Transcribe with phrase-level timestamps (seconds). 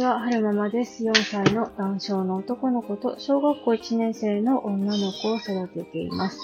[0.00, 1.04] ちは、はるままです。
[1.04, 6.38] 4歳の男性の男の子と小学校1年生の女の子を育てています。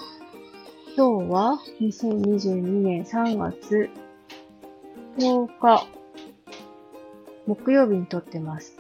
[0.95, 3.89] 今日は2022年3月
[5.17, 5.87] 10日、
[7.47, 8.77] 木曜日に撮ってます。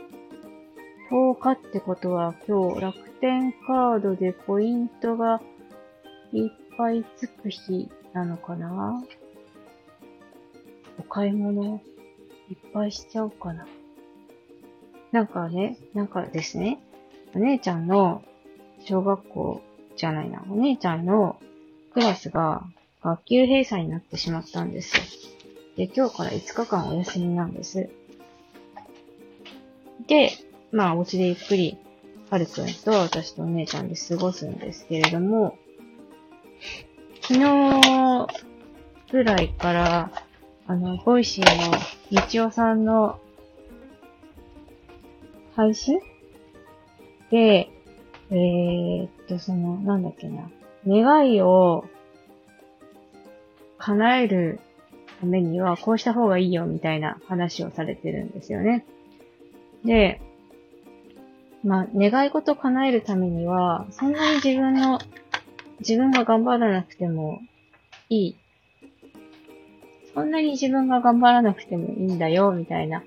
[1.11, 5.41] 10日ってことは今日楽天カードでポイントが
[6.35, 9.03] いっぱいつく日なのかな？
[10.99, 11.81] お買い物
[12.51, 13.67] いっぱいしちゃおうかな。
[15.17, 16.79] なんかね、なんかですね、
[17.35, 18.23] お姉ちゃんの
[18.81, 19.63] 小学校
[19.97, 21.41] じゃないな、お姉ちゃんの
[21.95, 22.65] クラスが
[23.03, 24.93] 学級閉鎖になってしまったんです。
[25.75, 27.89] で、今日から5日間お休みなんです。
[30.07, 30.33] で、
[30.71, 31.79] まあ、お家でゆっくり、
[32.29, 35.57] はるくんと私とお姉ちゃんで過ごすんですけれども、
[37.23, 38.27] 昨日
[39.11, 40.11] ぐらいから、
[40.67, 41.79] あの、 Voicy の
[42.11, 43.19] みちおさんの
[45.57, 45.99] 配信
[47.31, 47.71] で、
[48.31, 50.51] えー、っと、その、なんだっけな、
[50.87, 51.87] 願いを
[53.79, 54.61] 叶える
[55.19, 58.85] ためにはこうした方がいいよみたいな話をされてるんですよね。
[59.83, 60.21] で、
[61.65, 65.01] まあ、願い事を叶えるためには、そんなに自分の、
[65.81, 67.41] 自分が頑張らなくても
[68.11, 68.37] いい。
[70.15, 73.03] そんなに自分が頑張らなくてもいいんだよ、みたいな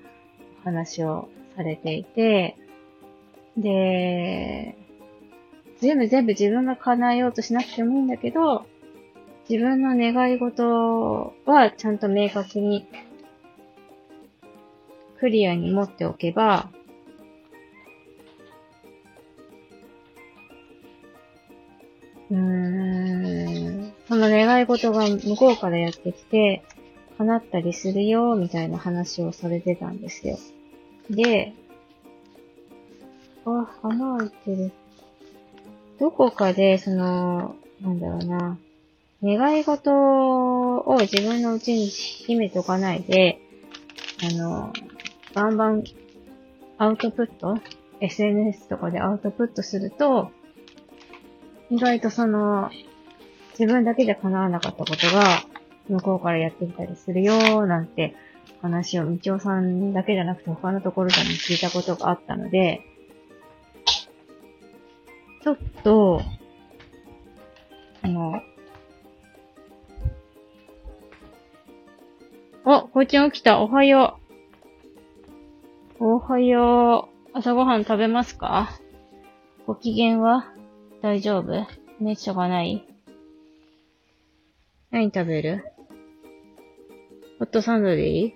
[0.64, 1.28] 話を
[1.60, 2.56] されていて、
[3.56, 4.74] で、
[5.80, 8.66] 全部全部自分が叶えようとしなくてもいいんだけど、
[9.48, 12.86] 自分の願い事はちゃんと明確に
[15.18, 16.70] クリアに持っておけば、
[22.30, 26.62] うーん、その願い事が向こうからやってきて、
[27.18, 30.38] 叶ったりするよ、みたいな話をされてたんですよ。
[31.10, 31.52] で、
[33.44, 34.72] あ、穴開いてる。
[35.98, 38.58] どこかで、その、なんだろうな、
[39.22, 43.40] 願い事を自分のうちに秘めとかないで、
[44.22, 44.72] あの、
[45.34, 45.84] バンバン
[46.78, 47.58] アウトプット
[48.00, 50.30] ?SNS とかでアウトプットすると、
[51.70, 52.70] 意外とその、
[53.58, 55.42] 自分だけで叶わなかったことが、
[55.88, 58.14] 向こうからやってきたりするよー、なんて
[58.62, 62.82] 話を、みちおさんだけじゃなくて他のところでも聞いたことがあったので、
[65.42, 66.20] ちょっと、
[68.02, 68.42] あの、
[72.64, 73.60] お、こいちゃん起きた。
[73.60, 74.18] おはよ
[75.98, 76.04] う。
[76.04, 77.38] おはよう。
[77.38, 78.78] 朝ごはん食べますか？
[79.66, 80.52] ご機嫌は？
[81.00, 81.66] 大丈夫？
[82.00, 82.86] 熱とかない？
[84.90, 85.64] 何食べる？
[87.38, 88.34] ホットサンドでいい？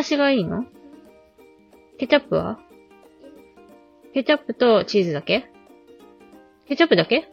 [0.00, 0.64] んハムなしがいいの？
[1.98, 2.58] ケチャップは？
[4.14, 5.50] ケチャップとチーズだけ？
[6.66, 7.28] ケチャップだけ？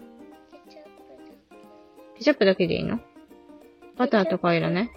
[2.17, 2.99] ケチャップだけでいいの？
[3.97, 4.91] バターとかいらない？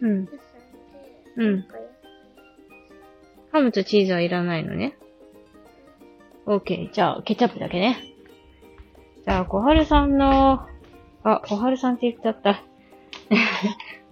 [0.00, 0.28] うん。
[1.36, 1.64] うん。
[3.52, 4.96] ハムとチーズはいらないのね。
[6.46, 6.92] オーケー。
[6.92, 8.02] じゃあ、ケチャップだけね。
[9.24, 10.66] じゃあ、小春さんの、
[11.22, 12.64] あ、小春さんって言っちゃった。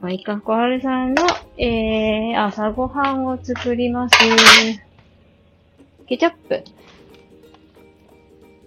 [0.00, 0.40] まあ、いいか。
[0.40, 1.26] 小春さんの、
[1.58, 4.16] えー、朝ごはんを作ります。
[6.06, 6.64] ケチャップ。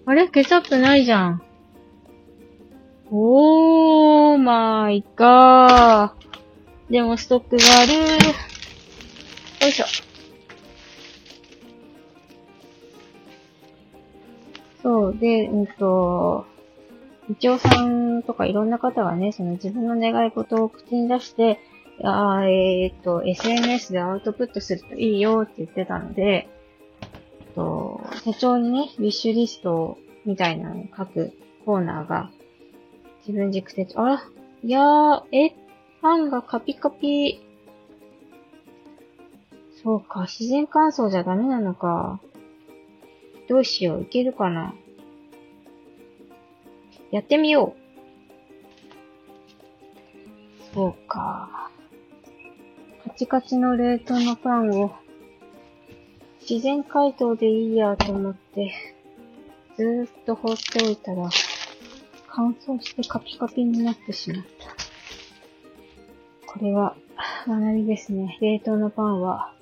[0.06, 0.28] あれ？
[0.28, 1.42] ケチャップないじゃん。
[3.10, 6.92] おーまあいかー。
[6.92, 7.94] でもストックがある。
[9.62, 9.86] よいしょ。
[14.84, 16.46] そう、で、うんと、
[17.30, 21.60] 一応さんとかいろんな方がね、その自分の願い事を口に出して、
[22.02, 26.50] あーえーっと、SNS でアウトプットするといいよって言ってたので、
[27.42, 31.34] えっと、手帳にね、ウィッシュリストみたいなのを書く
[31.66, 32.32] コーナーが、
[33.26, 34.24] 自分軸手帳、あら、
[34.64, 35.56] いやー、え、
[36.02, 37.42] パンがカピカピ。
[39.82, 42.20] そうか、自然乾燥じゃダメなのか。
[43.48, 44.74] どうしよう、いけるかな。
[47.14, 47.76] やってみよ
[50.72, 50.74] う。
[50.74, 51.70] そうか。
[53.04, 54.92] カチカチの冷凍のパンを
[56.42, 58.74] 自然解凍でいいやと思って、
[59.78, 61.30] ずーっと放っておいたら、
[62.30, 64.46] 乾燥してカピカピになってしまっ
[66.48, 66.52] た。
[66.52, 66.96] これは
[67.48, 68.40] 学びですね。
[68.42, 69.54] 冷凍のパンは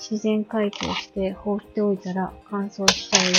[0.00, 3.32] 自然解凍して放っておいたら乾燥しちゃうよっ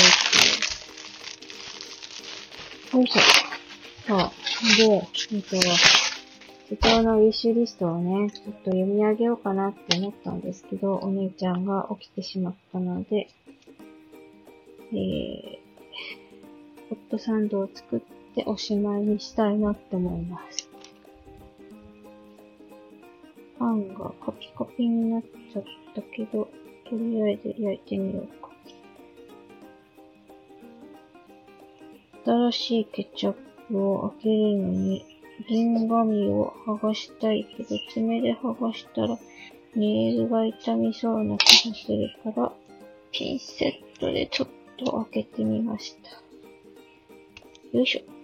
[2.91, 3.03] ていう。
[3.03, 3.46] よいしょ。
[4.07, 4.19] そう。
[4.77, 5.57] で、えっと、
[6.69, 13.27] 手帳のウィッシュリストをね、ちょっと読み上げようかなって思ったんですけど、お姉ちゃんが起きてしまったので、
[14.93, 15.59] えー、
[16.89, 17.99] ホットサンドを作っ
[18.33, 20.69] ておしまいにしたいなって思います。
[23.59, 25.63] パンがカピカピになっちゃっ
[25.95, 26.49] たけど、
[26.89, 28.47] とりあえず焼いてみようか。
[32.25, 35.05] 新しいケチャップを開けるのに、
[35.47, 39.17] 銀紙を剥がしたいけど、爪で剥がしたら、
[39.75, 42.51] ネイルが痛みそうな気がするから、
[43.11, 44.47] ピンセットでちょっ
[44.77, 47.77] と開けてみました。
[47.77, 48.16] よいしょ。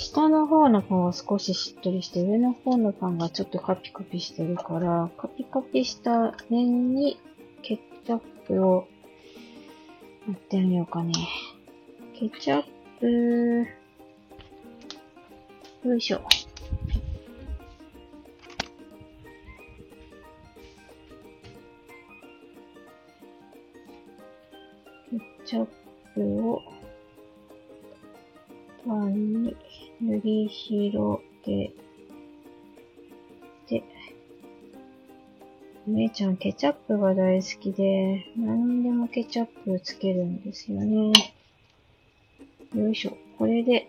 [0.00, 7.18] 下の方のパンは少ししっとりして、上の方のパンがちょっとカピカピしてるから、カピカピした面に
[7.62, 8.86] ケチャップを
[10.28, 11.12] やってみようかね。
[12.14, 12.64] ケチャッ
[13.00, 13.66] プ、
[15.88, 16.20] よいしょ。
[25.10, 25.66] ケチャッ
[26.14, 26.77] プを
[28.86, 29.56] パンに
[30.00, 31.72] 塗り広げ
[33.66, 33.82] て、
[35.86, 41.12] お姉ちゃんケチャップが大好きで、何でもケチャップつけるんですよね。
[42.74, 43.16] よいしょ。
[43.38, 43.88] これで、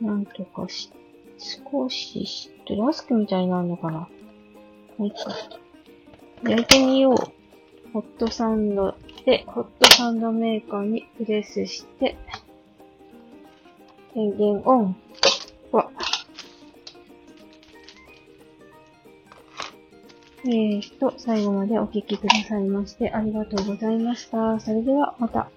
[0.00, 0.90] なんとかし、
[1.38, 4.08] 少ししっと、ラスクみたいになるのかな
[4.98, 5.16] はいか。
[6.42, 7.16] 焼いてみよう。
[7.92, 8.96] ホットサンド、
[9.46, 12.16] ホットサンドメーカーにプレスして、
[14.14, 14.96] 電源オン。
[15.72, 15.90] わ。
[20.44, 24.60] えーと、最後までお聴きくださいましてありがとうございました。
[24.60, 25.50] それではまた。